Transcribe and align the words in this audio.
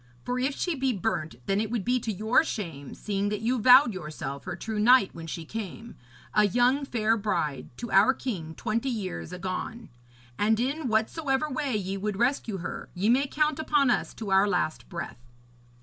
For 0.25 0.39
if 0.39 0.55
she 0.57 0.73
be 0.73 0.93
burnt, 0.93 1.35
then 1.45 1.61
it 1.61 1.69
would 1.69 1.85
be 1.85 1.99
to 1.99 2.11
your 2.11 2.43
shame, 2.43 2.95
seeing 2.95 3.29
that 3.29 3.41
you 3.41 3.59
vowed 3.59 3.93
yourself 3.93 4.45
her 4.45 4.55
true 4.55 4.79
knight 4.79 5.13
when 5.13 5.27
she 5.27 5.45
came, 5.45 5.95
a 6.33 6.45
young 6.47 6.85
fair 6.85 7.15
bride, 7.15 7.69
to 7.77 7.91
our 7.91 8.11
king, 8.15 8.55
twenty 8.55 8.89
years 8.89 9.31
agone. 9.31 9.89
And 10.39 10.59
in 10.59 10.87
whatsoever 10.87 11.47
way 11.51 11.75
ye 11.77 11.97
would 11.97 12.17
rescue 12.17 12.57
her, 12.65 12.89
ye 12.95 13.09
may 13.09 13.27
count 13.27 13.59
upon 13.59 13.91
us 13.91 14.15
to 14.15 14.31
our 14.31 14.47
last 14.47 14.89
breath.' 14.89 15.23